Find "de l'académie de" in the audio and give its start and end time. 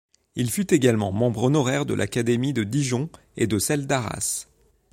1.85-2.63